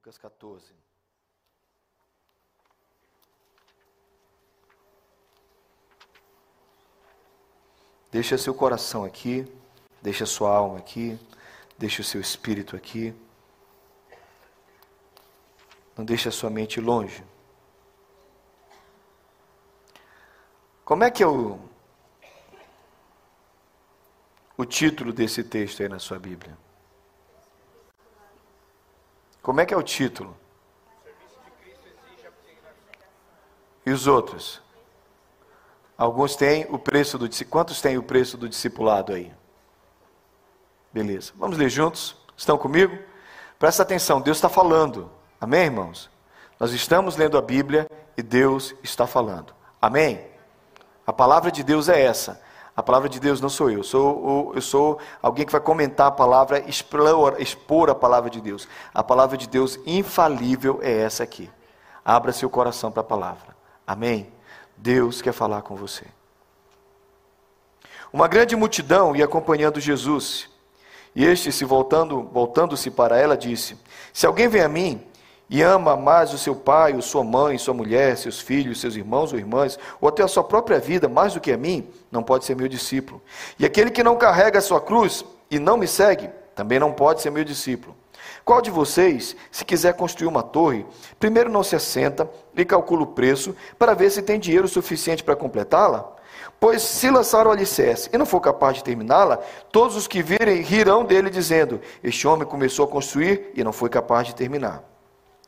[0.00, 0.74] Lucas 14.
[8.10, 9.46] Deixa seu coração aqui,
[10.00, 11.18] deixa sua alma aqui,
[11.76, 13.14] deixa o seu espírito aqui.
[15.94, 17.22] Não deixe a sua mente longe.
[20.82, 21.60] Como é que é o,
[24.56, 26.56] o título desse texto aí na sua Bíblia?
[29.50, 30.36] Como é que é o título?
[33.84, 34.62] E os outros?
[35.98, 39.34] Alguns têm o preço do Quantos têm o preço do discipulado aí?
[40.92, 41.32] Beleza.
[41.34, 42.16] Vamos ler juntos?
[42.36, 42.96] Estão comigo?
[43.58, 45.10] Presta atenção, Deus está falando.
[45.40, 46.08] Amém, irmãos?
[46.56, 49.52] Nós estamos lendo a Bíblia e Deus está falando.
[49.82, 50.28] Amém?
[51.04, 52.40] A palavra de Deus é essa.
[52.76, 53.82] A palavra de Deus não sou eu.
[53.82, 58.68] Sou, eu sou alguém que vai comentar a palavra, expor, expor a palavra de Deus.
[58.94, 61.50] A palavra de Deus infalível é essa aqui.
[62.04, 63.56] Abra seu coração para a palavra.
[63.86, 64.32] Amém?
[64.76, 66.06] Deus quer falar com você.
[68.12, 70.48] Uma grande multidão ia acompanhando Jesus.
[71.14, 73.76] E este, se voltando, voltando-se para ela, disse:
[74.12, 75.06] Se alguém vem a mim
[75.50, 79.32] e ama mais o seu pai, ou sua mãe, sua mulher, seus filhos, seus irmãos
[79.32, 82.44] ou irmãs, ou até a sua própria vida mais do que a mim, não pode
[82.44, 83.20] ser meu discípulo.
[83.58, 87.20] E aquele que não carrega a sua cruz e não me segue, também não pode
[87.20, 87.96] ser meu discípulo.
[88.44, 90.86] Qual de vocês, se quiser construir uma torre,
[91.18, 95.34] primeiro não se assenta e calcula o preço para ver se tem dinheiro suficiente para
[95.34, 96.12] completá-la?
[96.60, 99.38] Pois se lançar o alicerce e não for capaz de terminá-la,
[99.72, 103.88] todos os que virem rirão dele, dizendo: Este homem começou a construir e não foi
[103.88, 104.89] capaz de terminar.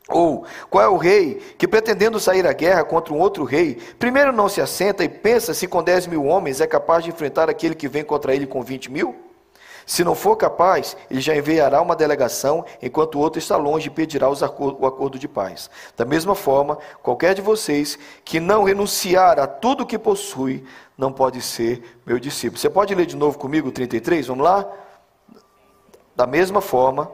[0.09, 4.33] Ou qual é o rei que, pretendendo sair à guerra contra um outro rei, primeiro
[4.33, 7.73] não se assenta e pensa se com 10 mil homens é capaz de enfrentar aquele
[7.73, 9.15] que vem contra ele com 20 mil?
[9.85, 13.89] Se não for capaz, ele já enviará uma delegação, enquanto o outro está longe e
[13.89, 15.69] pedirá o acordo de paz.
[15.95, 20.63] Da mesma forma, qualquer de vocês que não renunciar a tudo que possui,
[20.97, 22.59] não pode ser meu discípulo.
[22.59, 24.27] Você pode ler de novo comigo o 33?
[24.27, 24.65] Vamos lá?
[26.15, 27.11] Da mesma forma,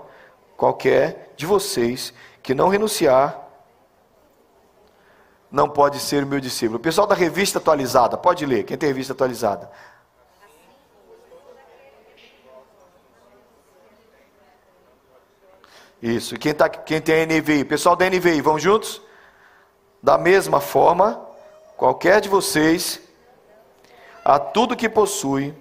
[0.56, 2.14] qualquer de vocês
[2.50, 3.48] que não renunciar,
[5.52, 6.80] não pode ser meu discípulo.
[6.80, 9.70] O pessoal da revista atualizada, pode ler, quem tem revista atualizada.
[16.02, 19.00] Isso, quem, tá, quem tem NVI, pessoal da NVI, vamos juntos?
[20.02, 21.24] Da mesma forma,
[21.78, 23.00] qualquer de vocês,
[24.26, 25.54] a tudo que possui,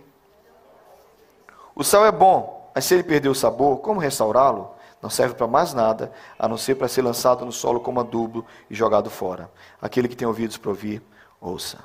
[1.74, 4.77] o sal é bom, mas se ele perder o sabor, como restaurá-lo?
[5.02, 8.44] Não serve para mais nada, a não ser para ser lançado no solo como adubo
[8.68, 9.50] e jogado fora.
[9.80, 11.02] Aquele que tem ouvidos para ouvir,
[11.40, 11.78] ouça.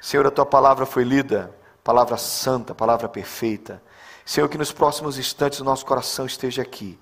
[0.00, 3.82] Senhor, a tua palavra foi lida, palavra santa, palavra perfeita.
[4.24, 6.98] Senhor, que nos próximos instantes o nosso coração esteja aqui,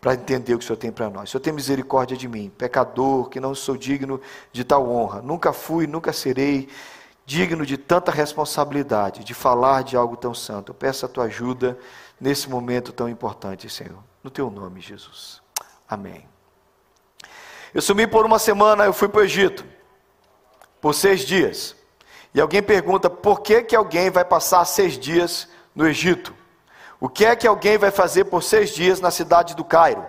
[0.00, 1.30] para entender o que o Senhor tem para nós.
[1.30, 4.20] Senhor, tem misericórdia de mim, pecador, que não sou digno
[4.52, 5.22] de tal honra.
[5.22, 6.68] Nunca fui, nunca serei
[7.24, 10.70] digno de tanta responsabilidade, de falar de algo tão santo.
[10.70, 11.78] Eu peço a tua ajuda
[12.20, 14.02] nesse momento tão importante, Senhor.
[14.24, 15.42] No teu nome, Jesus.
[15.86, 16.26] Amém.
[17.74, 19.66] Eu sumi por uma semana, eu fui para o Egito.
[20.80, 21.76] Por seis dias.
[22.32, 26.34] E alguém pergunta, por que, que alguém vai passar seis dias no Egito?
[26.98, 30.06] O que é que alguém vai fazer por seis dias na cidade do Cairo?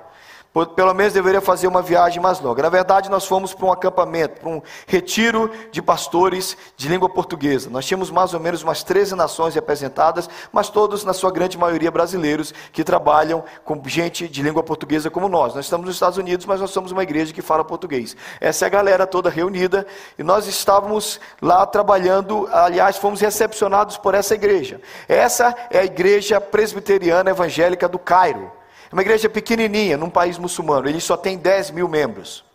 [0.75, 2.63] Pelo menos deveria fazer uma viagem mais longa.
[2.63, 7.69] Na verdade, nós fomos para um acampamento, para um retiro de pastores de língua portuguesa.
[7.69, 11.91] Nós tínhamos mais ou menos umas 13 nações representadas, mas todos, na sua grande maioria,
[11.91, 15.53] brasileiros que trabalham com gente de língua portuguesa como nós.
[15.53, 18.15] Nós estamos nos Estados Unidos, mas nós somos uma igreja que fala português.
[18.39, 19.85] Essa é a galera toda reunida
[20.17, 24.79] e nós estávamos lá trabalhando, aliás, fomos recepcionados por essa igreja.
[25.09, 28.51] Essa é a igreja presbiteriana evangélica do Cairo.
[28.95, 32.45] Uma igreja pequenininha, num país muçulmano, ele só tem 10 mil membros.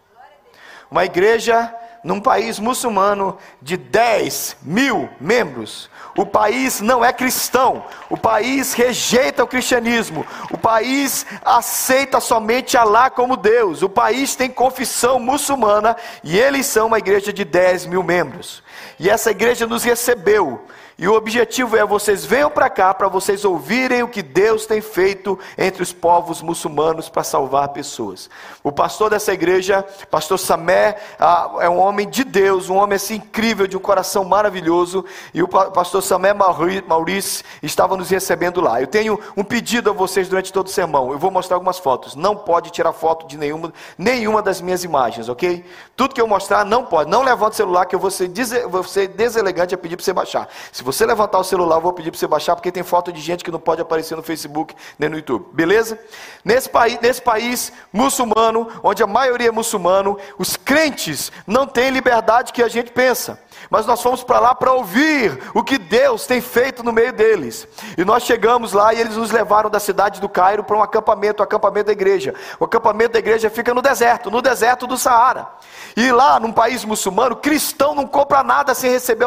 [0.91, 1.71] Uma igreja
[2.03, 5.91] num país muçulmano de 10 mil membros.
[6.17, 13.11] O país não é cristão, o país rejeita o cristianismo, o país aceita somente Alá
[13.11, 15.95] como Deus, o país tem confissão muçulmana
[16.25, 18.63] e eles são uma igreja de 10 mil membros.
[18.99, 20.65] E essa igreja nos recebeu
[21.01, 24.83] e o objetivo é vocês venham para cá para vocês ouvirem o que Deus tem
[24.83, 28.29] feito entre os povos muçulmanos para salvar pessoas.
[28.63, 33.15] O pastor dessa igreja, pastor Samé, ah, é um homem de Deus, um homem assim
[33.15, 35.03] incrível, de um coração maravilhoso.
[35.33, 38.79] E o pastor Samé Maurício estava nos recebendo lá.
[38.79, 41.13] Eu tenho um pedido a vocês durante todo o sermão.
[41.13, 42.15] Eu vou mostrar algumas fotos.
[42.15, 45.65] Não pode tirar foto de nenhuma, nenhuma das minhas imagens, ok?
[45.97, 47.09] Tudo que eu mostrar não pode.
[47.09, 48.29] Não levante o celular que eu vou ser,
[48.69, 50.47] vou ser deselegante a pedir para você baixar.
[50.71, 53.21] Se você levantar o celular, eu vou pedir para você baixar, porque tem foto de
[53.21, 55.47] gente que não pode aparecer no Facebook nem no YouTube.
[55.53, 55.99] Beleza?
[56.45, 62.53] Nesse país, nesse país muçulmano, onde a maioria é muçulmano, os crentes não têm liberdade
[62.53, 63.39] que a gente pensa
[63.69, 67.67] mas nós fomos para lá para ouvir o que Deus tem feito no meio deles.
[67.99, 71.43] E nós chegamos lá e eles nos levaram da cidade do Cairo para um acampamento,
[71.43, 72.35] o acampamento da igreja.
[72.59, 75.49] O acampamento da igreja fica no deserto, no deserto do Saara.
[75.97, 79.27] E lá, num país muçulmano, cristão não compra nada sem receber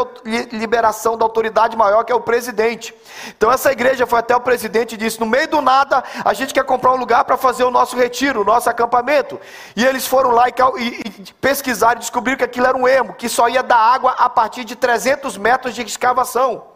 [0.51, 2.94] liberação da autoridade maior, que é o presidente.
[3.38, 6.53] Então essa igreja foi até o presidente e disse: no meio do nada, a gente
[6.53, 9.39] quer comprar um lugar para fazer o nosso retiro, o nosso acampamento.
[9.75, 13.13] E eles foram lá e, e, e pesquisaram e descobriram que aquilo era um ermo,
[13.13, 16.73] que só ia dar água a partir de 300 metros de escavação.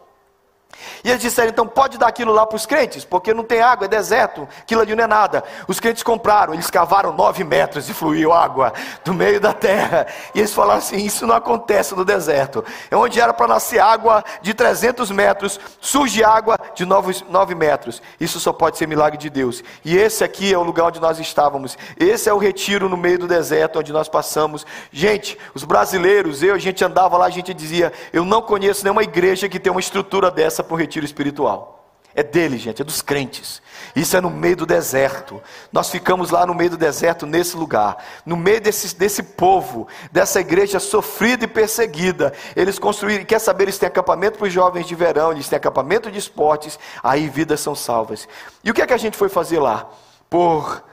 [1.03, 3.85] E eles disseram, então pode dar aquilo lá para os crentes, porque não tem água,
[3.85, 5.43] é deserto, aquilo ali não é nada.
[5.67, 8.73] Os crentes compraram, eles cavaram nove metros e fluiu água
[9.03, 10.07] do meio da terra.
[10.33, 12.63] E eles falaram assim: isso não acontece no deserto.
[12.89, 18.01] É onde era para nascer água de 300 metros, surge água de nove metros.
[18.19, 19.63] Isso só pode ser milagre de Deus.
[19.83, 21.77] E esse aqui é o lugar onde nós estávamos.
[21.97, 24.65] Esse é o retiro no meio do deserto, onde nós passamos.
[24.91, 29.03] Gente, os brasileiros, eu, a gente andava lá, a gente dizia: eu não conheço nenhuma
[29.03, 31.77] igreja que tem uma estrutura dessa para o retiro espiritual.
[32.17, 33.61] É dele, gente, é dos crentes.
[33.95, 35.39] Isso é no meio do deserto.
[35.71, 38.03] Nós ficamos lá no meio do deserto, nesse lugar.
[38.25, 42.33] No meio desse, desse povo, dessa igreja sofrida e perseguida.
[42.55, 46.09] Eles construíram, quer saber, eles têm acampamento para os jovens de verão, eles têm acampamento
[46.09, 48.27] de esportes, aí vidas são salvas.
[48.63, 49.87] E o que é que a gente foi fazer lá?
[50.27, 50.83] Por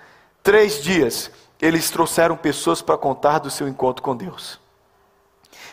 [0.43, 4.60] três dias, eles trouxeram pessoas para contar do seu encontro com Deus.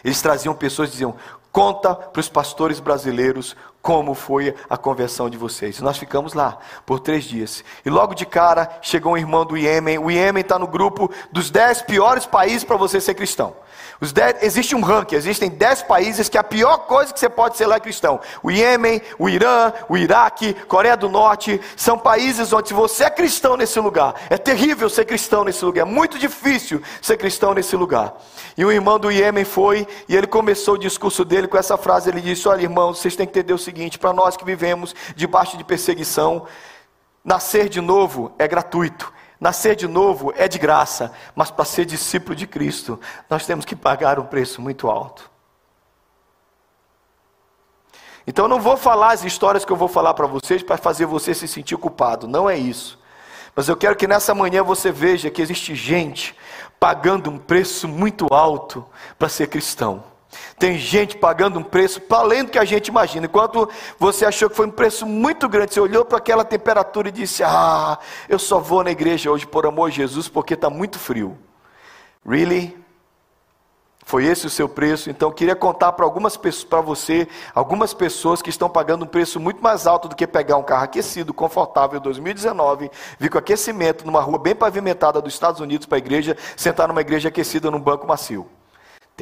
[0.01, 1.15] Eles traziam pessoas e diziam:
[1.51, 5.81] Conta para os pastores brasileiros como foi a conversão de vocês.
[5.81, 7.63] Nós ficamos lá por três dias.
[7.83, 9.97] E logo de cara chegou um irmão do Iêmen.
[9.97, 13.55] O Iêmen está no grupo dos dez piores países para você ser cristão.
[14.09, 17.67] Dez, existe um ranking, existem dez países que a pior coisa que você pode ser
[17.67, 18.19] lá é cristão.
[18.41, 23.09] O Iêmen, o Irã, o Iraque, Coreia do Norte, são países onde se você é
[23.11, 27.75] cristão nesse lugar, é terrível ser cristão nesse lugar, é muito difícil ser cristão nesse
[27.75, 28.15] lugar.
[28.57, 32.09] E o irmão do Iêmen foi, e ele começou o discurso dele com essa frase,
[32.09, 35.57] ele disse, olha irmãos, vocês têm que entender o seguinte, para nós que vivemos debaixo
[35.57, 36.47] de perseguição,
[37.23, 42.35] nascer de novo é gratuito, Nascer de novo é de graça, mas para ser discípulo
[42.35, 45.31] de Cristo, nós temos que pagar um preço muito alto.
[48.27, 51.07] Então eu não vou falar as histórias que eu vou falar para vocês para fazer
[51.07, 52.99] você se sentir culpado, não é isso.
[53.55, 56.37] Mas eu quero que nessa manhã você veja que existe gente
[56.79, 58.85] pagando um preço muito alto
[59.17, 60.03] para ser cristão.
[60.57, 63.25] Tem gente pagando um preço para além do que a gente imagina.
[63.25, 67.11] Enquanto você achou que foi um preço muito grande, você olhou para aquela temperatura e
[67.11, 67.97] disse: Ah,
[68.29, 71.37] eu só vou na igreja hoje por amor de Jesus porque está muito frio.
[72.25, 72.81] Really?
[74.03, 75.09] Foi esse o seu preço?
[75.09, 79.07] Então eu queria contar para algumas pessoas, para você, algumas pessoas que estão pagando um
[79.07, 84.05] preço muito mais alto do que pegar um carro aquecido, confortável 2019, vir com aquecimento
[84.05, 87.79] numa rua bem pavimentada dos Estados Unidos para a igreja, sentar numa igreja aquecida num
[87.79, 88.49] banco macio.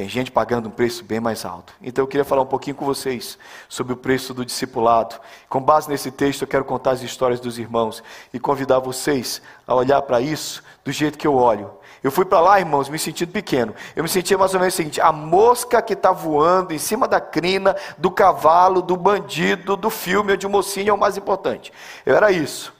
[0.00, 1.74] Tem gente pagando um preço bem mais alto.
[1.82, 3.36] Então eu queria falar um pouquinho com vocês
[3.68, 5.16] sobre o preço do discipulado.
[5.46, 8.02] Com base nesse texto, eu quero contar as histórias dos irmãos
[8.32, 11.70] e convidar vocês a olhar para isso do jeito que eu olho.
[12.02, 13.74] Eu fui para lá, irmãos, me sentindo pequeno.
[13.94, 17.06] Eu me sentia mais ou menos o seguinte: a mosca que está voando em cima
[17.06, 21.70] da crina, do cavalo, do bandido, do filme ou de mocinho é o mais importante.
[22.06, 22.72] Eu era isso.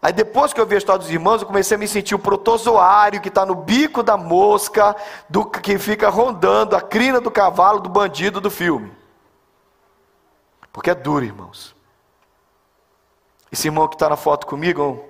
[0.00, 2.18] Aí depois que eu vi a história dos irmãos, eu comecei a me sentir o
[2.18, 4.94] protozoário que está no bico da mosca,
[5.28, 8.92] do que fica rondando a crina do cavalo do bandido do filme.
[10.72, 11.74] Porque é duro, irmãos.
[13.50, 15.04] Esse irmão que está na foto comigo,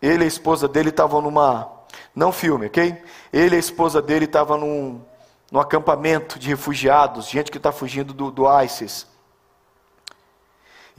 [0.00, 1.68] ele e a esposa dele estavam numa.
[2.14, 3.02] Não filme, ok?
[3.32, 5.02] Ele e a esposa dele estavam num,
[5.50, 9.11] num acampamento de refugiados, gente que está fugindo do, do ISIS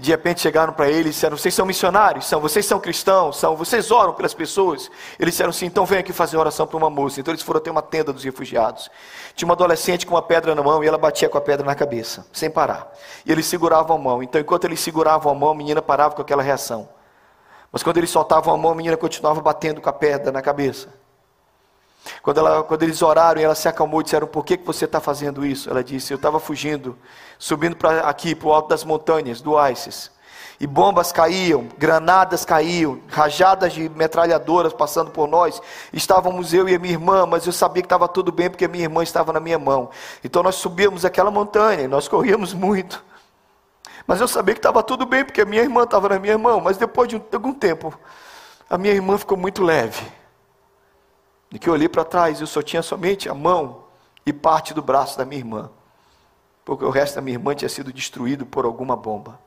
[0.03, 2.25] de repente chegaram para ele e disseram: Vocês são missionários?
[2.25, 3.37] São, vocês são cristãos?
[3.37, 4.91] São, vocês oram pelas pessoas?
[5.17, 7.21] Eles disseram sim, então vem aqui fazer oração para uma moça.
[7.21, 8.91] Então eles foram até uma tenda dos refugiados.
[9.33, 11.73] Tinha uma adolescente com uma pedra na mão e ela batia com a pedra na
[11.73, 12.91] cabeça, sem parar.
[13.25, 14.21] E eles seguravam a mão.
[14.21, 16.89] Então, enquanto eles seguravam a mão, a menina parava com aquela reação.
[17.71, 20.89] Mas quando eles soltavam a mão, a menina continuava batendo com a pedra na cabeça.
[22.21, 24.85] Quando, ela, quando eles oraram e ela se acalmou e disseram: Por que, que você
[24.85, 25.69] está fazendo isso?
[25.69, 26.97] Ela disse: Eu estava fugindo,
[27.39, 30.11] subindo para aqui, para o alto das montanhas do ISIS.
[30.59, 35.61] E bombas caíam, granadas caíam, rajadas de metralhadoras passando por nós.
[35.91, 38.67] Estávamos eu e a minha irmã, mas eu sabia que estava tudo bem porque a
[38.67, 39.89] minha irmã estava na minha mão.
[40.23, 43.03] Então nós subíamos aquela montanha, nós corríamos muito.
[44.05, 46.61] Mas eu sabia que estava tudo bem porque a minha irmã estava na minha mão.
[46.61, 47.93] Mas depois de algum tempo,
[48.69, 50.01] a minha irmã ficou muito leve.
[51.53, 53.83] E que eu olhei para trás, eu só tinha somente a mão
[54.25, 55.69] e parte do braço da minha irmã.
[56.65, 59.39] porque o resto da minha irmã tinha sido destruído por alguma bomba.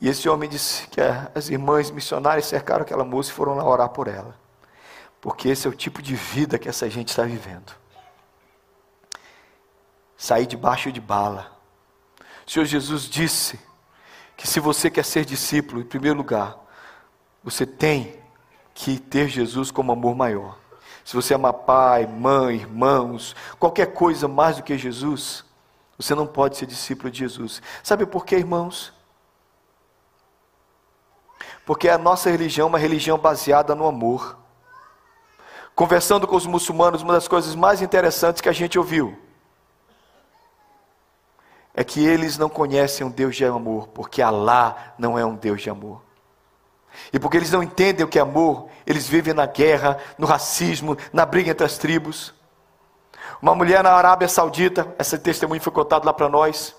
[0.00, 1.00] E esse homem disse que
[1.34, 4.38] as irmãs missionárias cercaram aquela moça e foram lá orar por ela.
[5.20, 7.74] Porque esse é o tipo de vida que essa gente está vivendo.
[10.16, 11.50] Sair debaixo de bala.
[12.46, 13.58] O Senhor Jesus disse
[14.36, 16.56] que se você quer ser discípulo, em primeiro lugar,
[17.42, 18.23] você tem
[18.74, 20.58] que ter Jesus como amor maior.
[21.04, 25.44] Se você ama pai, mãe, irmãos, qualquer coisa mais do que Jesus,
[25.96, 27.62] você não pode ser discípulo de Jesus.
[27.82, 28.92] Sabe por quê, irmãos?
[31.64, 34.36] Porque a nossa religião é uma religião baseada no amor.
[35.74, 39.18] Conversando com os muçulmanos, uma das coisas mais interessantes que a gente ouviu
[41.74, 45.60] é que eles não conhecem um Deus de amor, porque Alá não é um Deus
[45.60, 46.03] de amor.
[47.12, 50.96] E porque eles não entendem o que é amor, eles vivem na guerra, no racismo,
[51.12, 52.34] na briga entre as tribos.
[53.40, 56.74] Uma mulher na Arábia Saudita, esse testemunho foi contado lá para nós,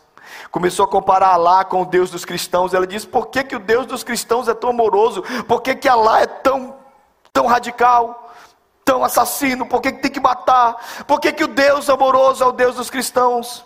[0.52, 2.74] começou a comparar Alá com o Deus dos cristãos.
[2.74, 5.24] Ela disse: por que, que o Deus dos cristãos é tão amoroso?
[5.48, 6.76] Por que, que Alá é tão,
[7.32, 8.34] tão radical?
[8.84, 10.76] Tão assassino, por que, que tem que matar?
[11.08, 13.66] Por que, que o Deus amoroso é o Deus dos cristãos?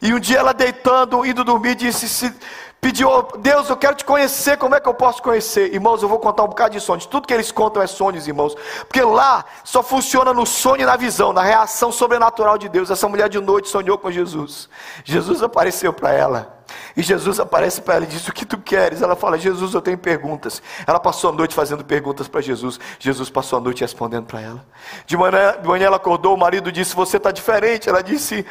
[0.00, 2.34] E um dia ela deitando, indo dormir, disse:
[2.80, 5.72] pediu, Deus, eu quero te conhecer, como é que eu posso conhecer?
[5.72, 7.06] Irmãos, eu vou contar um bocado de sonhos.
[7.06, 8.54] Tudo que eles contam é sonhos, irmãos.
[8.80, 12.90] Porque lá só funciona no sonho e na visão, na reação sobrenatural de Deus.
[12.90, 14.68] Essa mulher de noite sonhou com Jesus.
[15.04, 16.58] Jesus apareceu para ela.
[16.96, 19.02] E Jesus aparece para ela e diz: O que tu queres?
[19.02, 20.62] Ela fala: Jesus, eu tenho perguntas.
[20.86, 22.78] Ela passou a noite fazendo perguntas para Jesus.
[22.98, 24.66] Jesus passou a noite respondendo para ela.
[25.06, 27.88] De manhã, de manhã ela acordou, o marido disse: Você está diferente.
[27.88, 28.44] Ela disse: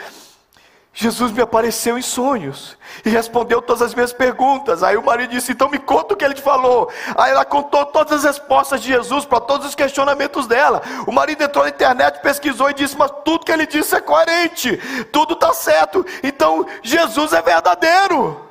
[0.99, 2.75] Jesus me apareceu em sonhos
[3.05, 4.81] e respondeu todas as minhas perguntas.
[4.81, 6.91] Aí o marido disse: Então me conta o que ele te falou.
[7.15, 10.81] Aí ela contou todas as respostas de Jesus para todos os questionamentos dela.
[11.05, 14.75] O marido entrou na internet, pesquisou e disse: Mas tudo que ele disse é coerente,
[15.11, 16.03] tudo está certo.
[16.23, 18.43] Então Jesus é verdadeiro.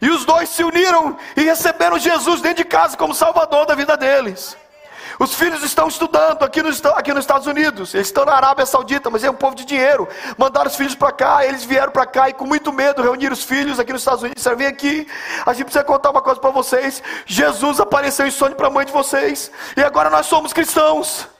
[0.00, 3.96] E os dois se uniram e receberam Jesus dentro de casa como Salvador da vida
[3.96, 4.56] deles.
[5.18, 7.94] Os filhos estão estudando aqui nos, aqui nos Estados Unidos.
[7.94, 10.08] Eles estão na Arábia Saudita, mas é um povo de dinheiro.
[10.36, 13.44] Mandaram os filhos para cá, eles vieram para cá e com muito medo reuniram os
[13.44, 14.36] filhos aqui nos Estados Unidos.
[14.36, 15.06] Disseram, vem aqui,
[15.44, 17.02] a gente precisa contar uma coisa para vocês.
[17.26, 19.50] Jesus apareceu em sonho para a mãe de vocês.
[19.76, 21.31] E agora nós somos cristãos.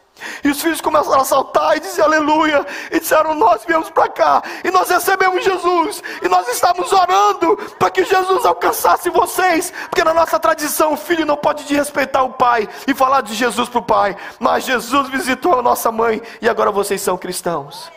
[0.45, 2.67] E os filhos começaram a saltar e dizer aleluia.
[2.91, 6.03] E disseram: Nós viemos para cá e nós recebemos Jesus.
[6.23, 9.73] E nós estamos orando para que Jesus alcançasse vocês.
[9.89, 13.69] Porque na nossa tradição o filho não pode desrespeitar o pai e falar de Jesus
[13.69, 14.17] para o pai.
[14.39, 17.91] Mas Jesus visitou a nossa mãe e agora vocês são cristãos.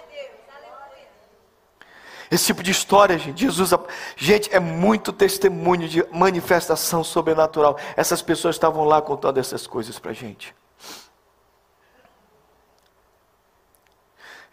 [2.29, 3.71] Esse tipo de história, gente, Jesus,
[4.17, 7.77] gente, é muito testemunho de manifestação sobrenatural.
[7.95, 10.53] Essas pessoas estavam lá contando essas coisas para a gente.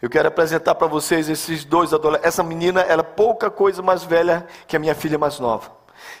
[0.03, 2.27] Eu quero apresentar para vocês esses dois adolescentes.
[2.27, 5.71] Essa menina era é pouca coisa mais velha que a minha filha mais nova.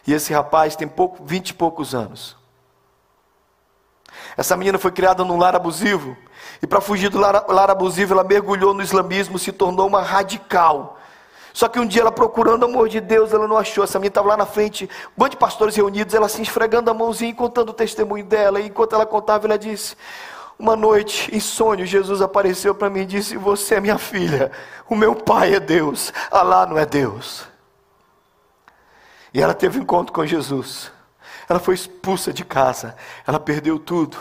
[0.07, 2.37] E esse rapaz tem pouco, vinte e poucos anos.
[4.37, 6.15] Essa menina foi criada num lar abusivo.
[6.61, 10.97] E para fugir do lar, lar abusivo, ela mergulhou no islamismo, se tornou uma radical.
[11.51, 13.83] Só que um dia ela procurando o amor de Deus, ela não achou.
[13.83, 16.93] Essa menina estava lá na frente, um bando de pastores reunidos, ela se esfregando a
[16.93, 18.61] mãozinha e contando o testemunho dela.
[18.61, 19.97] E enquanto ela contava, ela disse:
[20.57, 24.51] uma noite, em sonho, Jesus apareceu para mim e disse: Você é minha filha,
[24.89, 27.47] o meu pai é Deus, Alá não é Deus.
[29.33, 30.91] E ela teve um encontro com Jesus.
[31.49, 32.95] Ela foi expulsa de casa,
[33.25, 34.17] ela perdeu tudo.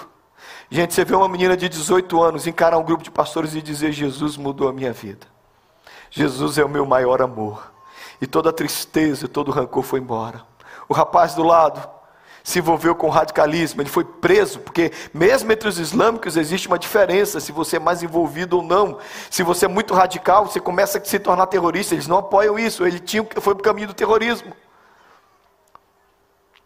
[0.70, 3.92] Gente, você vê uma menina de 18 anos encarar um grupo de pastores e dizer:
[3.92, 5.26] Jesus mudou a minha vida.
[6.10, 7.72] Jesus é o meu maior amor.
[8.20, 10.42] E toda a tristeza e todo o rancor foi embora.
[10.88, 11.88] O rapaz do lado,
[12.42, 17.38] se envolveu com radicalismo, ele foi preso, porque mesmo entre os islâmicos existe uma diferença
[17.40, 18.98] se você é mais envolvido ou não.
[19.30, 22.84] Se você é muito radical, você começa a se tornar terrorista, eles não apoiam isso,
[22.84, 24.52] ele tinha, foi para o caminho do terrorismo.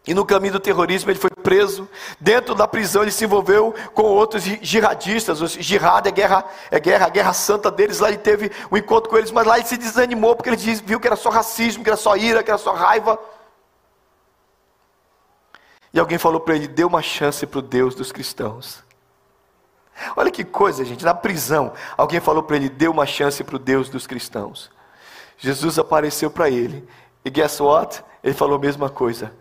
[0.07, 1.87] E no caminho do terrorismo ele foi preso.
[2.17, 5.39] Dentro da prisão ele se envolveu com outros jihadistas.
[5.51, 7.99] Jihad é guerra, é guerra, a guerra santa deles.
[7.99, 10.97] Lá ele teve um encontro com eles, mas lá ele se desanimou porque ele viu
[10.97, 13.19] que era só racismo, que era só ira, que era só raiva.
[15.97, 18.83] E alguém falou para ele: dê uma chance para o Deus dos cristãos.
[20.15, 21.03] Olha que coisa, gente.
[21.03, 24.69] Na prisão, alguém falou para ele: dê uma chance para o Deus dos cristãos.
[25.39, 26.87] Jesus apareceu para ele.
[27.25, 28.03] E guess what?
[28.23, 29.33] Ele falou a mesma coisa.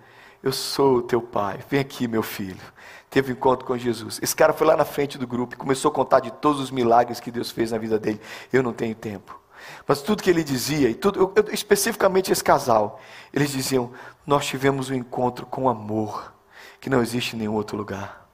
[0.43, 1.59] Eu sou o teu pai.
[1.69, 2.63] Vem aqui, meu filho.
[3.11, 4.19] Teve um encontro com Jesus.
[4.23, 6.71] Esse cara foi lá na frente do grupo e começou a contar de todos os
[6.71, 8.19] milagres que Deus fez na vida dele.
[8.51, 9.39] Eu não tenho tempo.
[9.87, 12.99] Mas tudo que ele dizia, e tudo, eu, especificamente esse casal,
[13.31, 13.93] eles diziam:
[14.27, 16.35] Nós tivemos um encontro com amor
[16.81, 18.27] que não existe em nenhum outro lugar.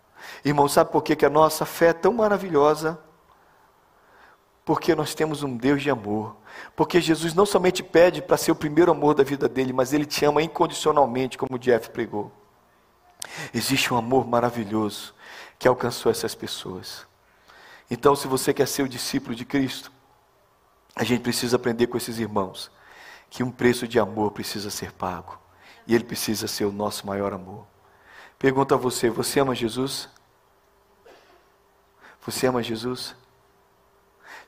[0.44, 2.98] Irmão, sabe por que, que a nossa fé é tão maravilhosa?
[4.64, 6.36] Porque nós temos um Deus de amor.
[6.76, 10.04] Porque Jesus não somente pede para ser o primeiro amor da vida dele, mas ele
[10.04, 12.30] te ama incondicionalmente, como o Jeff pregou.
[13.52, 15.14] Existe um amor maravilhoso
[15.58, 17.06] que alcançou essas pessoas.
[17.90, 19.92] Então, se você quer ser o discípulo de Cristo,
[20.94, 22.70] a gente precisa aprender com esses irmãos
[23.30, 25.38] que um preço de amor precisa ser pago.
[25.86, 27.66] E ele precisa ser o nosso maior amor.
[28.42, 30.08] Pergunto a você: você ama Jesus?
[32.26, 33.14] Você ama Jesus?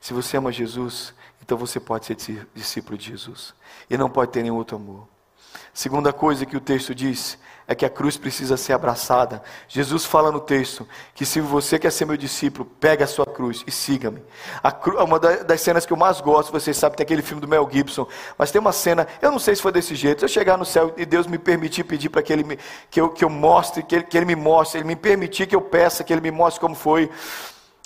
[0.01, 3.55] Se você ama Jesus, então você pode ser discípulo de Jesus.
[3.89, 5.07] E não pode ter nenhum outro amor.
[5.73, 9.41] Segunda coisa que o texto diz é que a cruz precisa ser abraçada.
[9.67, 13.63] Jesus fala no texto que se você quer ser meu discípulo, pega a sua cruz
[13.65, 14.21] e siga-me.
[15.03, 18.07] Uma das cenas que eu mais gosto, vocês sabem, tem aquele filme do Mel Gibson,
[18.37, 20.65] mas tem uma cena, eu não sei se foi desse jeito, se eu chegar no
[20.65, 22.59] céu e Deus me permitir pedir para que Ele me,
[22.89, 25.55] que eu, que eu mostre, que ele, que ele me mostre, Ele me permitir que
[25.55, 27.09] eu peça, que Ele me mostre como foi.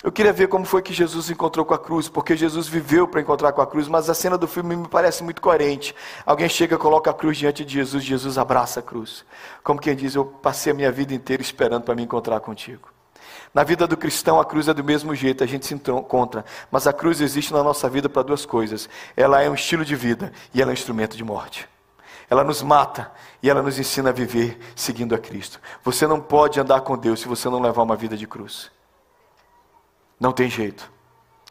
[0.02, 3.20] Eu queria ver como foi que Jesus encontrou com a cruz, porque Jesus viveu para
[3.20, 5.94] encontrar com a cruz, mas a cena do filme me parece muito coerente.
[6.24, 9.26] Alguém chega, coloca a cruz diante de Jesus, Jesus abraça a cruz.
[9.62, 12.88] Como quem diz, eu passei a minha vida inteira esperando para me encontrar contigo.
[13.52, 16.86] Na vida do cristão, a cruz é do mesmo jeito, a gente se encontra, mas
[16.86, 18.88] a cruz existe na nossa vida para duas coisas.
[19.14, 21.68] Ela é um estilo de vida e ela é um instrumento de morte.
[22.30, 25.60] Ela nos mata e ela nos ensina a viver seguindo a Cristo.
[25.84, 28.70] Você não pode andar com Deus se você não levar uma vida de cruz.
[30.20, 30.92] Não tem jeito.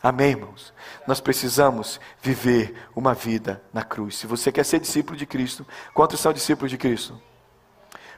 [0.02, 0.74] Amém, irmãos?
[1.08, 4.16] Nós precisamos viver uma vida na cruz.
[4.16, 7.20] Se você quer ser discípulo de Cristo, quantos são discípulos de Cristo?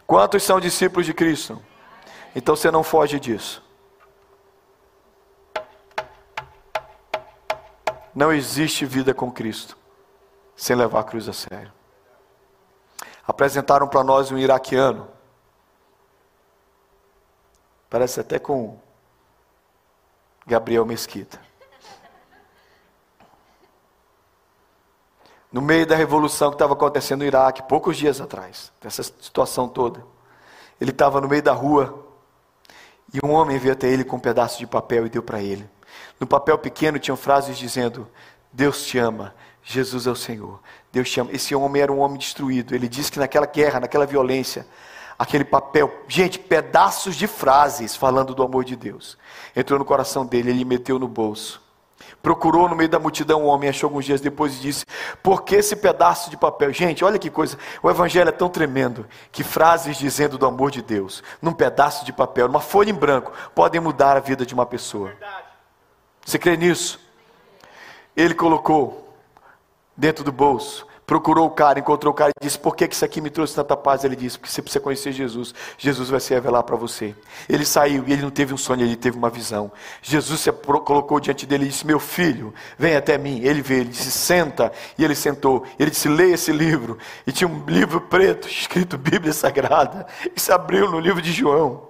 [0.06, 1.60] Quantos são discípulos de Cristo?
[2.36, 3.64] Então você não foge disso.
[8.14, 9.78] Não existe vida com Cristo
[10.56, 11.72] sem levar a cruz a sério.
[13.26, 15.08] Apresentaram para nós um iraquiano.
[17.90, 18.80] Parece até com
[20.46, 21.40] Gabriel Mesquita.
[25.52, 30.06] No meio da revolução que estava acontecendo no Iraque, poucos dias atrás, dessa situação toda,
[30.80, 32.08] ele estava no meio da rua
[33.14, 35.70] e um homem veio até ele com um pedaço de papel e deu para ele.
[36.20, 38.08] No papel pequeno tinham frases dizendo:
[38.52, 40.60] Deus te ama, Jesus é o Senhor.
[40.92, 41.32] Deus te ama.
[41.34, 42.74] Esse homem era um homem destruído.
[42.74, 44.66] Ele disse que naquela guerra, naquela violência,
[45.22, 49.20] aquele papel, gente, pedaços de frases falando do amor de Deus.
[49.56, 51.62] Entrou no coração dele, ele meteu no bolso.
[52.24, 54.84] Procurou no meio da multidão um homem, achou alguns dias depois e disse:
[55.22, 56.74] Por que esse pedaço de papel?
[56.74, 57.56] Gente, olha que coisa.
[57.84, 62.12] O evangelho é tão tremendo que frases dizendo do amor de Deus, num pedaço de
[62.12, 65.14] papel, numa folha em branco, podem mudar a vida de uma pessoa.
[66.26, 67.00] Você crê nisso?
[68.18, 69.16] Ele colocou
[69.96, 73.20] dentro do bolso procurou o cara, encontrou o cara e disse: Por que, isso aqui
[73.20, 74.06] me trouxe tanta paz?
[74.06, 75.54] Ele disse: Porque você precisa conhecer Jesus.
[75.78, 77.14] Jesus vai se revelar para você.
[77.50, 79.70] Ele saiu e ele não teve um sonho, ele teve uma visão.
[80.02, 83.42] Jesus se colocou diante dele e disse: Meu filho, vem até mim.
[83.44, 84.72] Ele veio, ele disse: Senta.
[84.98, 85.66] E ele sentou.
[85.78, 86.98] Ele disse: Leia esse livro.
[87.28, 90.08] E tinha um livro preto escrito Bíblia Sagrada.
[90.38, 91.90] Se abriu no livro de João.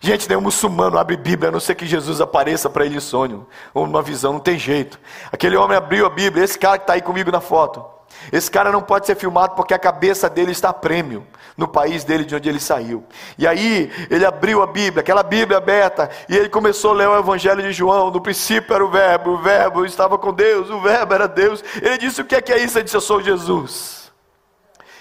[0.00, 3.46] Gente, nenhum muçulmano abre Bíblia, a não ser que Jesus apareça para ele em sonho,
[3.72, 5.00] ou numa visão, não tem jeito.
[5.32, 7.97] Aquele homem abriu a Bíblia, esse cara que está aí comigo na foto.
[8.32, 12.24] Esse cara não pode ser filmado porque a cabeça dele está prêmio no país dele
[12.24, 13.04] de onde ele saiu.
[13.36, 17.18] E aí ele abriu a Bíblia, aquela Bíblia aberta, e ele começou a ler o
[17.18, 18.10] Evangelho de João.
[18.10, 21.64] No princípio era o Verbo, o Verbo estava com Deus, o Verbo era Deus.
[21.82, 22.78] Ele disse: O que é que é isso?
[22.78, 24.12] Ele disse: Eu sou Jesus.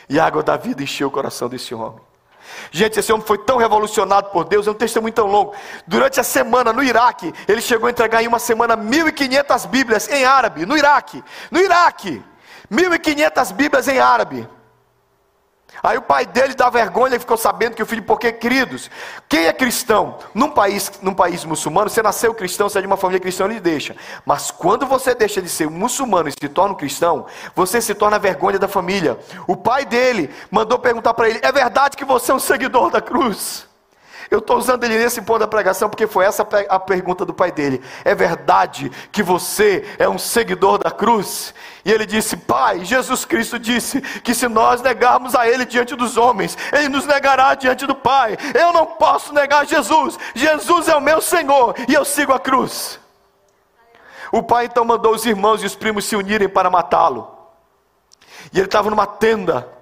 [0.09, 2.07] E a água da vida encheu o coração desse homem.
[2.71, 5.53] Gente, esse homem foi tão revolucionado por Deus, é um testemunho tão longo.
[5.85, 10.25] Durante a semana no Iraque, ele chegou a entregar em uma semana 1.500 Bíblias em
[10.25, 11.23] árabe, no Iraque.
[11.51, 12.23] No Iraque.
[12.71, 14.47] 1.500 Bíblias em árabe.
[15.83, 18.89] Aí o pai dele dá vergonha e ficou sabendo que o filho, porque queridos,
[19.29, 22.97] quem é cristão num país, num país muçulmano, você nasceu cristão, você é de uma
[22.97, 23.95] família cristã, ele deixa.
[24.25, 27.25] Mas quando você deixa de ser muçulmano e se torna um cristão,
[27.55, 29.19] você se torna vergonha da família.
[29.45, 33.01] O pai dele mandou perguntar para ele: é verdade que você é um seguidor da
[33.01, 33.67] cruz?
[34.29, 37.51] Eu estou usando ele nesse ponto da pregação porque foi essa a pergunta do pai
[37.51, 37.81] dele.
[38.03, 41.53] É verdade que você é um seguidor da cruz?
[41.85, 46.17] E ele disse: Pai, Jesus Cristo disse que se nós negarmos a Ele diante dos
[46.17, 48.37] homens, Ele nos negará diante do Pai.
[48.53, 50.17] Eu não posso negar Jesus.
[50.35, 52.99] Jesus é o meu Senhor e eu sigo a cruz.
[54.31, 57.31] O pai então mandou os irmãos e os primos se unirem para matá-lo.
[58.51, 59.76] E ele estava numa tenda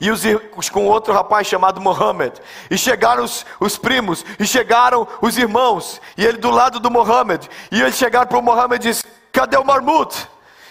[0.00, 0.22] e os,
[0.70, 2.40] com outro rapaz chamado Mohammed.
[2.70, 7.48] E chegaram os, os, primos, e chegaram os irmãos, e ele do lado do Mohammed.
[7.70, 10.28] E eles chegaram para o Mohammed e disse: Cadê o marmut?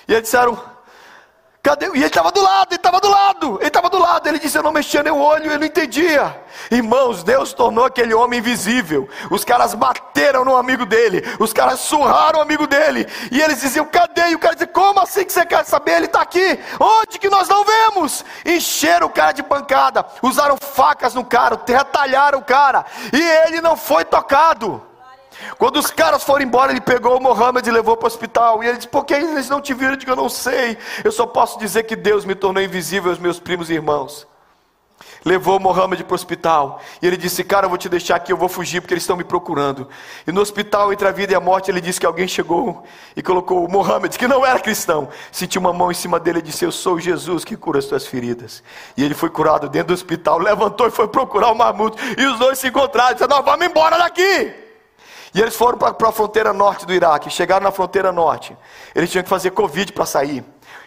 [0.08, 0.71] E eles disseram:
[1.63, 1.86] Cadê?
[1.86, 4.28] E ele estava do lado, ele estava do lado, ele estava do lado.
[4.28, 6.36] Ele disse: Eu não mexia nem o olho, ele não entendia.
[6.71, 9.08] Irmãos, Deus tornou aquele homem invisível.
[9.30, 13.08] Os caras bateram no amigo dele, os caras surraram o amigo dele.
[13.32, 14.30] E eles diziam: Cadê?
[14.30, 15.97] E o cara dizia: Como assim que você quer saber?
[15.97, 16.60] Ele está aqui.
[16.80, 18.26] Onde que nós não vemos?
[18.43, 22.86] Encheram o cara de pancada, usaram facas no cara, retalharam o cara.
[23.13, 24.82] E ele não foi tocado.
[25.58, 28.64] Quando os caras foram embora, ele pegou o Mohammed e levou para o hospital.
[28.64, 29.94] E ele disse: Por que eles não te viram?
[29.94, 30.78] Eu digo: Eu não sei.
[31.04, 34.28] Eu só posso dizer que Deus me tornou invisível aos meus primos e irmãos.
[35.24, 36.82] Levou o Mohammed para o hospital.
[37.02, 39.16] E ele disse: Cara, eu vou te deixar aqui, eu vou fugir porque eles estão
[39.16, 39.88] me procurando.
[40.26, 42.84] E no hospital, entre a vida e a morte, ele disse que alguém chegou
[43.16, 45.10] e colocou o Mohammed, que não era cristão.
[45.32, 48.08] Sentiu uma mão em cima dele e disse: Eu sou Jesus que cura as tuas
[48.08, 48.64] feridas.
[48.98, 51.96] E ele foi curado dentro do hospital, levantou e foi procurar o Mahmoud.
[52.18, 53.14] E os dois se encontraram.
[53.14, 54.61] Disse: Não, vamos embora daqui.
[55.34, 58.56] E eles foram para a fronteira norte do Iraque, chegaram na fronteira norte.
[58.94, 60.44] Eles tinham que fazer Covid para sair.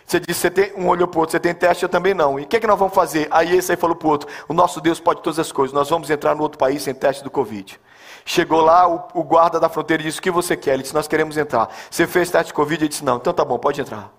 [0.06, 2.38] Você disse, você tem, um olhou para o outro, você tem teste, eu também não.
[2.38, 3.26] E o que, é que nós vamos fazer?
[3.30, 5.88] Aí esse aí falou para o outro: o nosso Deus pode todas as coisas, nós
[5.88, 7.80] vamos entrar no outro país sem teste do Covid.
[8.26, 10.74] Chegou lá, o, o guarda da fronteira disse: O que você quer?
[10.74, 11.68] Ele disse: Nós queremos entrar.
[11.90, 12.82] Você fez teste de Covid?
[12.82, 14.10] Ele disse: Não, então tá bom, pode entrar.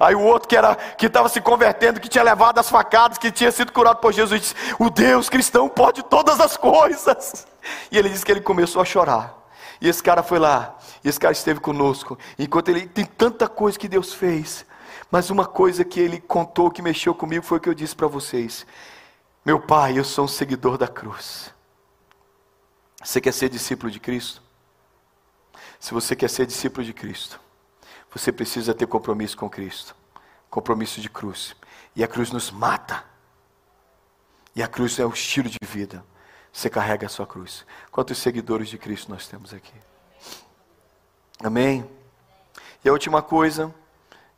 [0.00, 3.30] Aí o outro que era que estava se convertendo, que tinha levado as facadas, que
[3.30, 7.46] tinha sido curado por Jesus, disse: O Deus cristão pode todas as coisas.
[7.90, 9.45] E ele disse que ele começou a chorar.
[9.80, 12.18] E esse cara foi lá, e esse cara esteve conosco.
[12.38, 14.64] Enquanto ele tem tanta coisa que Deus fez,
[15.10, 18.06] mas uma coisa que ele contou que mexeu comigo foi o que eu disse para
[18.06, 18.66] vocês.
[19.44, 21.54] Meu pai, eu sou um seguidor da cruz.
[23.02, 24.42] Você quer ser discípulo de Cristo?
[25.78, 27.38] Se você quer ser discípulo de Cristo,
[28.12, 29.94] você precisa ter compromisso com Cristo
[30.56, 31.54] compromisso de cruz.
[31.94, 33.04] E a cruz nos mata.
[34.54, 36.02] E a cruz é o estilo de vida.
[36.56, 37.66] Você carrega a sua cruz.
[37.92, 39.74] Quantos seguidores de Cristo nós temos aqui?
[41.44, 41.86] Amém?
[42.82, 43.74] E a última coisa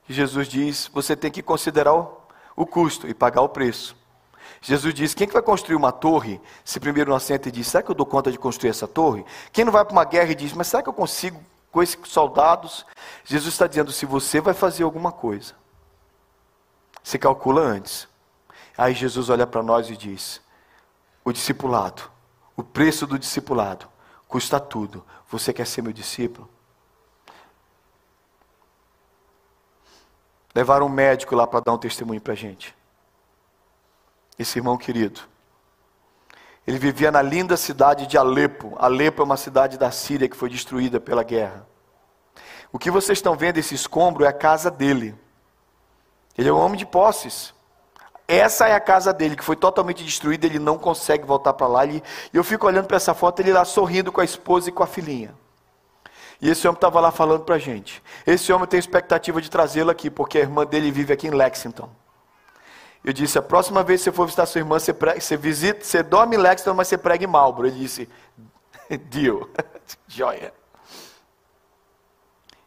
[0.03, 1.95] que Jesus diz: você tem que considerar
[2.57, 3.97] o, custo e pagar o preço.
[4.61, 7.85] Jesus diz: quem que vai construir uma torre, se primeiro não assenta e diz: será
[7.85, 9.25] que eu dou conta de construir essa torre?
[9.53, 11.97] Quem não vai para uma guerra e diz: mas será que eu consigo com esses
[12.03, 12.85] soldados?
[13.23, 15.55] Jesus está dizendo: se você vai fazer alguma coisa,
[17.01, 18.09] se calcula antes.
[18.77, 20.41] Aí Jesus olha para nós e diz:
[21.29, 22.11] o discipulado,
[22.57, 23.89] o preço do discipulado,
[24.27, 25.05] custa tudo.
[25.31, 26.49] Você quer ser meu discípulo?
[30.55, 32.75] Levaram um médico lá para dar um testemunho para a gente.
[34.39, 35.21] Esse irmão querido.
[36.67, 38.75] Ele vivia na linda cidade de Alepo.
[38.79, 41.67] Alepo é uma cidade da Síria que foi destruída pela guerra.
[42.73, 45.15] O que vocês estão vendo, esse escombro, é a casa dele.
[46.37, 47.55] Ele é um homem de posses.
[48.31, 51.87] Essa é a casa dele, que foi totalmente destruída, ele não consegue voltar para lá.
[51.87, 52.03] E
[52.35, 54.87] eu fico olhando para essa foto, ele lá sorrindo com a esposa e com a
[54.87, 55.35] filhinha.
[56.39, 58.03] E esse homem estava lá falando para a gente.
[58.27, 61.89] Esse homem tem expectativa de trazê-lo aqui, porque a irmã dele vive aqui em Lexington.
[63.03, 65.83] Eu disse: a próxima vez que você for visitar sua irmã, você, prega, você visita,
[65.83, 67.67] você dorme em Lexington, mas você prega em Marlboro.
[67.67, 68.07] Ele disse:
[69.09, 69.49] deal,
[70.07, 70.53] joia.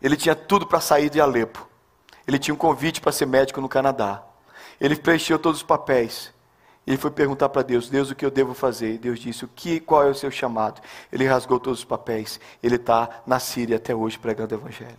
[0.02, 1.70] Ele tinha tudo para sair de Alepo.
[2.28, 4.24] Ele tinha um convite para ser médico no Canadá.
[4.82, 6.34] Ele preencheu todos os papéis.
[6.88, 8.98] Ele foi perguntar para Deus: Deus, o que eu devo fazer?
[8.98, 10.82] Deus disse: O que, qual é o seu chamado?
[11.12, 12.40] Ele rasgou todos os papéis.
[12.64, 14.98] Ele está na Síria até hoje pregando o Evangelho.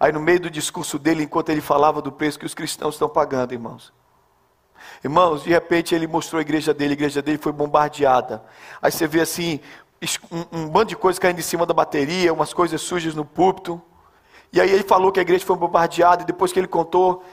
[0.00, 3.08] Aí, no meio do discurso dele, enquanto ele falava do preço que os cristãos estão
[3.08, 3.92] pagando, irmãos.
[5.04, 8.42] Irmãos, de repente ele mostrou a igreja dele, a igreja dele foi bombardeada.
[8.82, 9.60] Aí você vê assim,
[10.30, 13.80] um, um bando de coisas caindo em cima da bateria, umas coisas sujas no púlpito.
[14.52, 17.24] E aí ele falou que a igreja foi bombardeada, e depois que ele contou,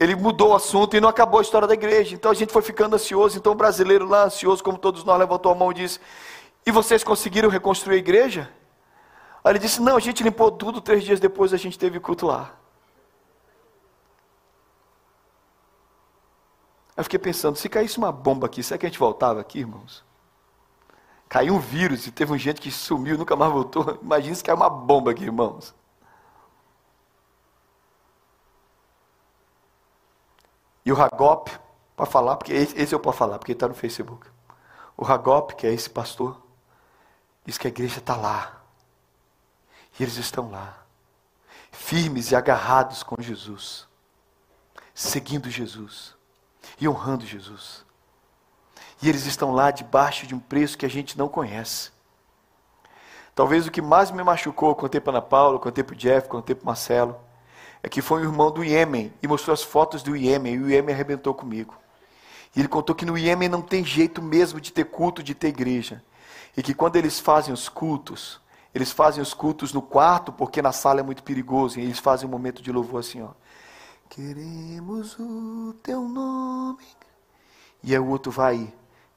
[0.00, 2.14] ele mudou o assunto e não acabou a história da igreja.
[2.14, 3.36] Então a gente foi ficando ansioso.
[3.36, 6.00] Então o brasileiro lá, ansioso, como todos nós, levantou a mão e disse:
[6.64, 8.50] E vocês conseguiram reconstruir a igreja?
[9.44, 10.80] Aí ele disse: Não, a gente limpou tudo.
[10.80, 12.54] Três dias depois a gente teve culto lá.
[16.96, 20.02] Eu fiquei pensando: se caísse uma bomba aqui, será que a gente voltava aqui, irmãos?
[21.28, 23.98] Caiu um vírus e teve um gente que sumiu, nunca mais voltou.
[24.02, 25.74] Imagina se caiu uma bomba aqui, irmãos.
[30.90, 31.56] E o Ragop,
[31.94, 34.26] para falar, porque esse eu posso falar, porque está no Facebook.
[34.96, 36.42] O Ragop, que é esse pastor,
[37.44, 38.60] diz que a igreja está lá.
[39.96, 40.84] E eles estão lá,
[41.70, 43.86] firmes e agarrados com Jesus,
[44.92, 46.16] seguindo Jesus
[46.80, 47.84] e honrando Jesus.
[49.00, 51.92] E eles estão lá debaixo de um preço que a gente não conhece.
[53.32, 56.56] Talvez o que mais me machucou, contei para Ana Paula, contei para o Jeff, contei
[56.56, 57.29] para o Marcelo,
[57.82, 60.70] é que foi um irmão do Iêmen e mostrou as fotos do Iêmen, e o
[60.70, 61.76] Iêmen arrebentou comigo.
[62.54, 65.48] E ele contou que no Iêmen não tem jeito mesmo de ter culto, de ter
[65.48, 66.02] igreja.
[66.56, 68.40] E que quando eles fazem os cultos,
[68.74, 72.28] eles fazem os cultos no quarto, porque na sala é muito perigoso, e eles fazem
[72.28, 73.30] um momento de louvor assim, ó.
[74.08, 76.84] Queremos o teu nome.
[77.82, 78.72] E aí o outro vai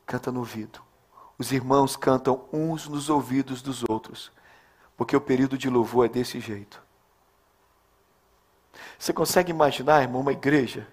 [0.06, 0.80] canta no ouvido.
[1.38, 4.32] Os irmãos cantam uns nos ouvidos dos outros,
[4.96, 6.82] porque o período de louvor é desse jeito.
[9.04, 10.88] Você consegue imaginar, irmão, uma igreja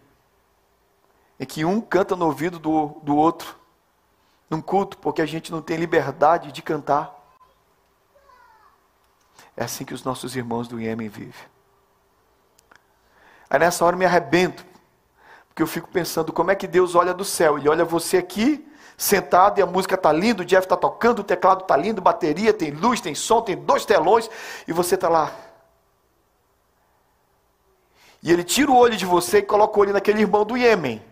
[1.38, 3.54] em que um canta no ouvido do, do outro,
[4.50, 7.14] num culto, porque a gente não tem liberdade de cantar?
[9.56, 11.32] É assim que os nossos irmãos do Iêmen vivem.
[13.48, 14.66] Aí nessa hora eu me arrebento,
[15.46, 17.58] porque eu fico pensando como é que Deus olha do céu.
[17.58, 18.68] Ele olha você aqui,
[18.98, 22.52] sentado, e a música está linda, o Jeff está tocando, o teclado está lindo, bateria,
[22.52, 24.28] tem luz, tem som, tem dois telões,
[24.66, 25.32] e você está lá.
[28.22, 31.02] E ele tira o olho de você e coloca o olho naquele irmão do Iêmen,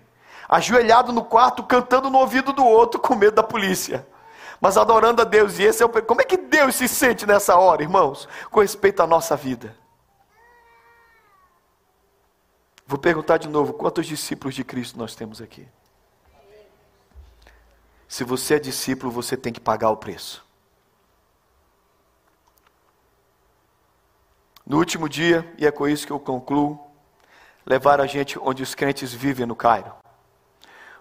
[0.48, 4.06] ajoelhado no quarto, cantando no ouvido do outro, com medo da polícia
[4.60, 5.58] mas adorando a Deus.
[5.58, 9.02] E esse é o como é que Deus se sente nessa hora, irmãos, com respeito
[9.02, 9.76] à nossa vida?
[12.86, 15.66] Vou perguntar de novo: quantos discípulos de Cristo nós temos aqui?
[18.08, 20.44] Se você é discípulo, você tem que pagar o preço.
[24.66, 26.87] No último dia, e é com isso que eu concluo,
[27.68, 29.92] levar a gente onde os crentes vivem no Cairo.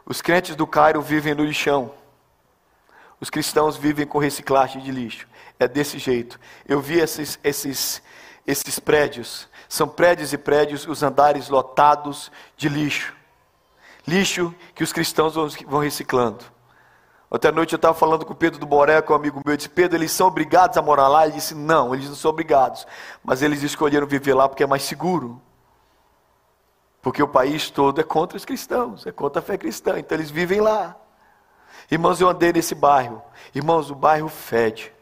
[0.05, 1.93] Os crentes do Cairo vivem no lixão.
[3.21, 5.27] Os cristãos vivem com reciclagem de lixo.
[5.57, 6.37] É desse jeito.
[6.67, 8.03] Eu vi esses, esses,
[8.45, 13.13] esses prédios são prédios e prédios, os andares lotados de lixo.
[14.05, 16.43] Lixo que os cristãos vão reciclando.
[17.29, 19.57] Outra noite eu estava falando com o Pedro do Boré, com um amigo meu, eu
[19.57, 21.25] disse, Pedro, eles são obrigados a morar lá?
[21.25, 22.87] Ele disse, não, eles não são obrigados.
[23.23, 25.41] Mas eles escolheram viver lá porque é mais seguro.
[27.01, 30.29] Porque o país todo é contra os cristãos, é contra a fé cristã, então eles
[30.29, 30.95] vivem lá.
[31.89, 33.21] Irmãos, eu andei nesse bairro.
[33.53, 34.93] Irmãos, o bairro fede.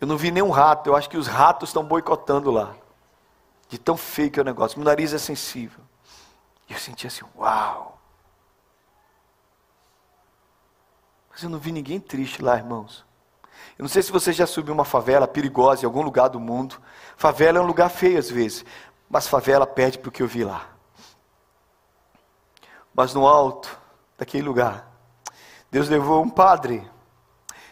[0.00, 2.74] Eu não vi nenhum rato, eu acho que os ratos estão boicotando lá.
[3.68, 4.78] De tão feio que é o negócio.
[4.78, 5.80] Meu nariz é sensível.
[6.68, 7.98] E eu senti assim, uau.
[11.30, 13.04] Mas eu não vi ninguém triste lá, irmãos.
[13.78, 16.80] Eu não sei se você já subiu uma favela perigosa em algum lugar do mundo.
[17.16, 18.64] Favela é um lugar feio às vezes,
[19.08, 20.68] mas favela perde para o que eu vi lá.
[22.94, 23.78] Mas no alto
[24.16, 24.90] daquele lugar,
[25.70, 26.88] Deus levou um padre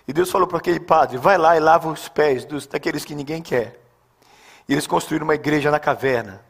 [0.07, 3.15] e Deus falou para aquele padre: vai lá e lava os pés dos, daqueles que
[3.15, 3.81] ninguém quer.
[4.69, 6.45] E eles construíram uma igreja na caverna.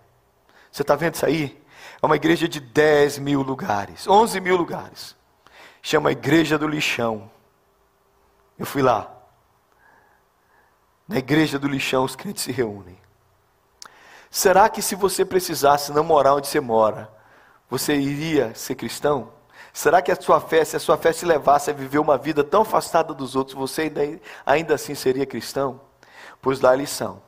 [0.70, 1.62] Você está vendo isso aí?
[2.02, 5.16] É uma igreja de 10 mil lugares, 11 mil lugares.
[5.80, 7.30] Chama Igreja do Lixão.
[8.58, 9.10] Eu fui lá.
[11.06, 12.98] Na Igreja do Lixão os crentes se reúnem.
[14.34, 17.08] Será que se você precisasse não morar onde você mora,
[17.70, 19.30] você iria ser cristão?
[19.72, 22.42] Será que a sua fé, se a sua fé se levasse a viver uma vida
[22.42, 25.80] tão afastada dos outros, você ainda, ainda assim seria cristão?
[26.42, 27.22] Pois lá eles são.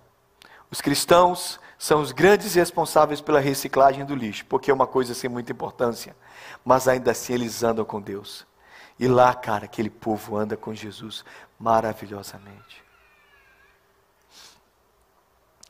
[0.68, 5.30] Os cristãos são os grandes responsáveis pela reciclagem do lixo, porque é uma coisa sem
[5.30, 6.16] muita importância,
[6.64, 8.44] mas ainda assim eles andam com Deus.
[8.98, 11.24] E lá, cara, aquele povo anda com Jesus
[11.56, 12.85] maravilhosamente.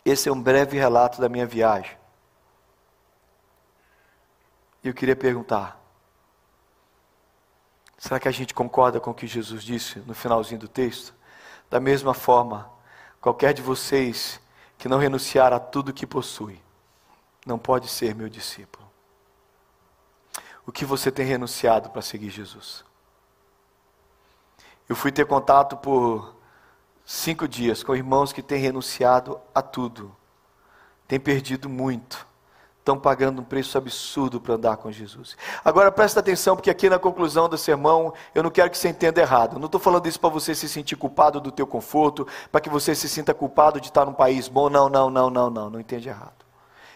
[0.07, 1.99] Esse é um breve relato da minha viagem.
[4.85, 5.81] E eu queria perguntar:
[7.99, 11.12] Será que a gente concorda com o que Jesus disse no finalzinho do texto?
[11.69, 12.71] Da mesma forma,
[13.21, 14.40] qualquer de vocês
[14.79, 16.62] que não renunciar a tudo que possui,
[17.45, 18.88] não pode ser meu discípulo.
[20.64, 22.85] O que você tem renunciado para seguir Jesus?
[24.88, 26.36] Eu fui ter contato por
[27.07, 30.14] cinco dias com irmãos que têm renunciado a tudo,
[31.09, 32.27] têm perdido muito
[32.87, 35.37] estão pagando um preço absurdo para andar com Jesus.
[35.64, 39.21] Agora presta atenção, porque aqui na conclusão do sermão, eu não quero que você entenda
[39.21, 39.57] errado.
[39.57, 42.71] Eu não estou falando isso para você se sentir culpado do teu conforto, para que
[42.71, 44.71] você se sinta culpado de estar num país bom.
[44.71, 46.47] Não, não, não, não, não, não entende errado.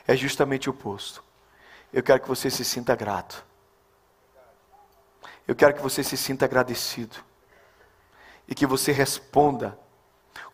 [0.07, 1.25] É justamente o oposto.
[1.93, 3.45] Eu quero que você se sinta grato.
[5.49, 7.17] Eu quero que você se sinta agradecido.
[8.47, 9.77] E que você responda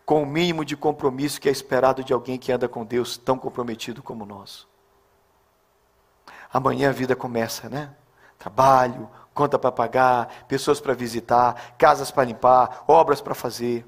[0.07, 3.37] com o mínimo de compromisso que é esperado de alguém que anda com Deus tão
[3.37, 4.65] comprometido como nós.
[6.51, 7.93] Amanhã a vida começa, né?
[8.39, 13.85] Trabalho, conta para pagar, pessoas para visitar, casas para limpar, obras para fazer.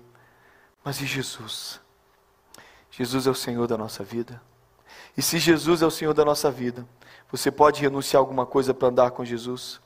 [0.84, 1.80] Mas e Jesus?
[2.92, 4.42] Jesus é o Senhor da nossa vida.
[5.16, 6.86] E se Jesus é o Senhor da nossa vida,
[7.32, 9.80] você pode renunciar a alguma coisa para andar com Jesus?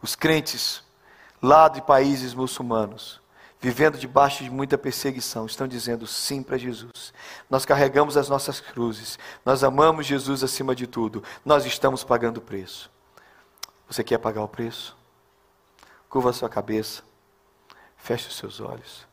[0.00, 0.84] Os crentes
[1.42, 3.25] lá de países muçulmanos
[3.60, 7.12] vivendo debaixo de muita perseguição, estão dizendo sim para Jesus.
[7.48, 12.42] Nós carregamos as nossas cruzes, nós amamos Jesus acima de tudo, nós estamos pagando o
[12.42, 12.90] preço.
[13.88, 14.96] Você quer pagar o preço?
[16.08, 17.02] Curva a sua cabeça,
[17.96, 19.06] feche os seus olhos.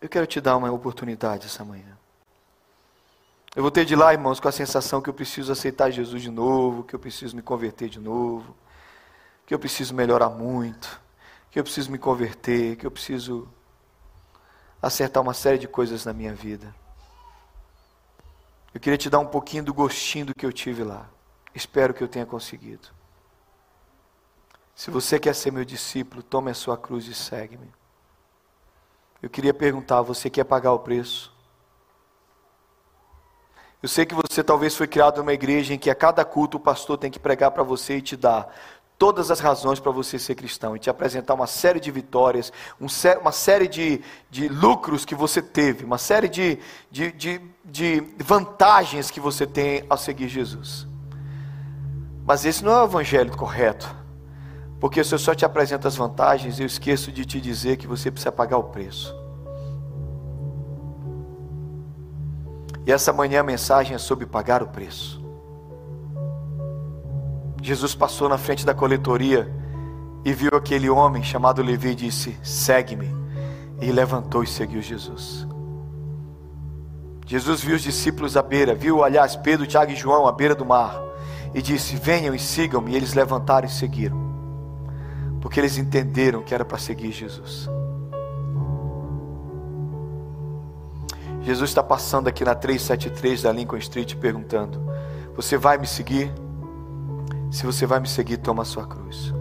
[0.00, 1.96] Eu quero te dar uma oportunidade essa manhã.
[3.54, 6.30] Eu vou ter de lá, irmãos, com a sensação que eu preciso aceitar Jesus de
[6.30, 8.56] novo, que eu preciso me converter de novo,
[9.46, 11.00] que eu preciso melhorar muito,
[11.52, 13.48] que eu preciso me converter, que eu preciso
[14.82, 16.74] acertar uma série de coisas na minha vida.
[18.74, 21.08] Eu queria te dar um pouquinho do gostinho do que eu tive lá.
[21.54, 22.88] Espero que eu tenha conseguido.
[24.74, 27.72] Se você quer ser meu discípulo, tome a sua cruz e segue-me.
[29.22, 31.33] Eu queria perguntar: você quer pagar o preço?
[33.84, 36.60] Eu sei que você talvez foi criado numa igreja em que a cada culto o
[36.60, 38.50] pastor tem que pregar para você e te dar
[38.98, 42.86] todas as razões para você ser cristão e te apresentar uma série de vitórias, um,
[43.20, 46.58] uma série de, de lucros que você teve, uma série de,
[46.90, 50.86] de, de, de vantagens que você tem ao seguir Jesus.
[52.24, 53.94] Mas esse não é o evangelho correto,
[54.80, 58.10] porque se eu só te apresento as vantagens, eu esqueço de te dizer que você
[58.10, 59.23] precisa pagar o preço.
[62.86, 65.22] E essa manhã a mensagem é sobre pagar o preço.
[67.62, 69.50] Jesus passou na frente da coletoria
[70.24, 73.24] e viu aquele homem chamado Levi e disse: Segue-me.
[73.80, 75.46] E levantou e seguiu Jesus.
[77.26, 80.64] Jesus viu os discípulos à beira, viu, aliás, Pedro, Tiago e João à beira do
[80.64, 80.94] mar,
[81.54, 82.92] e disse: Venham e sigam-me.
[82.92, 84.16] E eles levantaram e seguiram,
[85.40, 87.68] porque eles entenderam que era para seguir Jesus.
[91.44, 94.80] Jesus está passando aqui na 373 da Lincoln Street perguntando:
[95.36, 96.32] Você vai me seguir?
[97.50, 99.32] Se você vai me seguir, toma a sua cruz.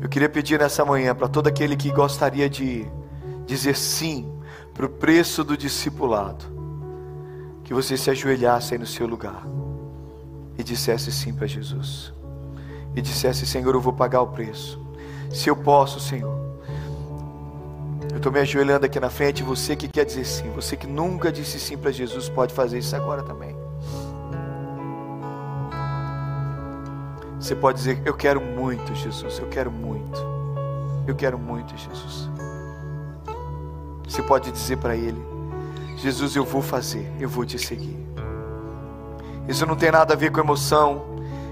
[0.00, 2.86] Eu queria pedir nessa manhã para todo aquele que gostaria de
[3.46, 4.32] dizer sim
[4.72, 6.44] para o preço do discipulado,
[7.64, 9.46] que você se ajoelhasse aí no seu lugar
[10.56, 12.14] e dissesse sim para Jesus.
[12.96, 14.80] E dissesse: Senhor, eu vou pagar o preço.
[15.30, 16.47] Se eu posso, Senhor.
[18.10, 19.42] Eu estou me ajoelhando aqui na frente.
[19.42, 22.94] Você que quer dizer sim, você que nunca disse sim para Jesus, pode fazer isso
[22.96, 23.54] agora também.
[27.38, 30.18] Você pode dizer: Eu quero muito, Jesus, eu quero muito.
[31.06, 32.28] Eu quero muito, Jesus.
[34.06, 35.22] Você pode dizer para Ele:
[35.96, 37.96] Jesus, eu vou fazer, eu vou te seguir.
[39.48, 41.02] Isso não tem nada a ver com emoção,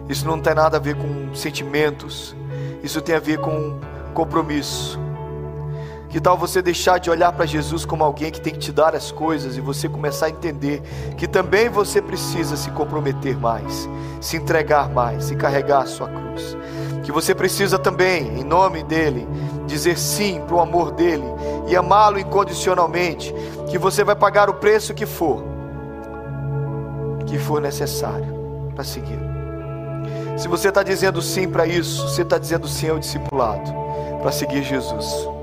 [0.09, 2.37] isso não tem nada a ver com sentimentos,
[2.83, 3.79] isso tem a ver com
[4.13, 5.06] compromisso.
[6.17, 8.97] Que tal você deixar de olhar para Jesus como alguém que tem que te dar
[8.97, 10.81] as coisas e você começar a entender
[11.15, 13.87] que também você precisa se comprometer mais,
[14.19, 16.57] se entregar mais, se carregar a sua cruz.
[17.05, 19.29] Que você precisa também, em nome dele,
[19.67, 21.27] dizer sim para o amor dele
[21.69, 23.35] e amá-lo incondicionalmente.
[23.69, 25.45] Que você vai pagar o preço que for,
[27.27, 29.37] que for necessário para segui-lo.
[30.39, 33.71] Se você está dizendo sim para isso, você está dizendo sim ao discipulado,
[34.23, 35.36] para seguir Jesus.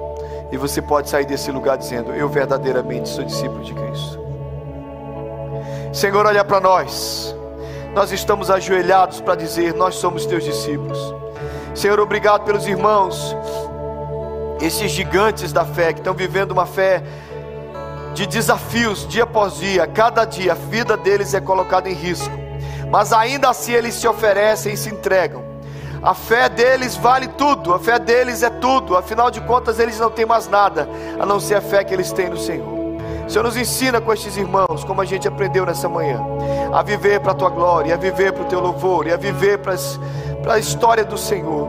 [0.54, 4.24] E você pode sair desse lugar dizendo: Eu verdadeiramente sou discípulo de Cristo.
[5.92, 7.36] Senhor, olha para nós.
[7.96, 11.00] Nós estamos ajoelhados para dizer: Nós somos teus discípulos.
[11.74, 13.36] Senhor, obrigado pelos irmãos,
[14.62, 17.02] esses gigantes da fé que estão vivendo uma fé
[18.14, 22.30] de desafios dia após dia, cada dia a vida deles é colocada em risco,
[22.92, 25.53] mas ainda assim eles se oferecem e se entregam.
[26.04, 30.12] A fé deles vale tudo, a fé deles é tudo, afinal de contas eles não
[30.12, 30.88] têm mais nada
[31.20, 32.74] a não ser a fé que eles têm no Senhor.
[33.34, 36.22] Senhor nos ensina com estes irmãos, como a gente aprendeu nessa manhã,
[36.72, 39.58] a viver para a tua glória, a viver para o teu louvor e a viver
[39.58, 39.74] para,
[40.54, 41.68] a história do Senhor.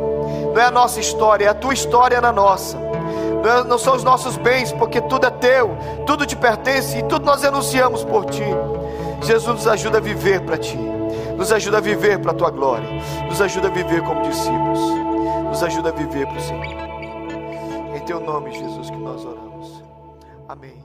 [0.53, 2.77] Não é a nossa história, é a tua história na nossa.
[2.77, 5.75] Não, é, não são os nossos bens, porque tudo é teu,
[6.07, 8.45] tudo te pertence e tudo nós anunciamos por ti.
[9.23, 10.94] Jesus nos ajuda a viver para ti.
[11.37, 12.89] Nos ajuda a viver para a tua glória.
[13.27, 14.81] Nos ajuda a viver como discípulos.
[15.45, 16.65] Nos ajuda a viver para o Senhor.
[17.97, 19.83] Em teu nome, Jesus, que nós oramos.
[20.49, 20.84] Amém.